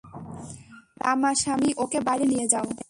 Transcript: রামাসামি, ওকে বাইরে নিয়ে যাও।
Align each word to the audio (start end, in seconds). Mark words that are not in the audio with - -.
রামাসামি, 1.01 1.69
ওকে 1.77 1.99
বাইরে 2.07 2.25
নিয়ে 2.31 2.45
যাও। 2.47 2.67